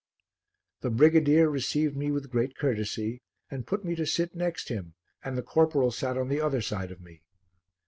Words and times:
The 0.79 0.89
brigadier 0.89 1.47
received 1.47 1.95
me 1.95 2.09
with 2.09 2.31
great 2.31 2.57
courtesy 2.57 3.21
and 3.51 3.67
put 3.67 3.85
me 3.85 3.93
to 3.97 4.05
sit 4.07 4.33
next 4.33 4.69
him, 4.69 4.95
and 5.23 5.37
the 5.37 5.43
corporal 5.43 5.91
sat 5.91 6.17
on 6.17 6.27
the 6.27 6.41
other 6.41 6.59
side 6.63 6.89
of 6.89 7.01
me. 7.01 7.21